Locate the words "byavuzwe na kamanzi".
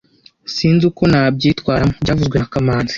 2.03-2.89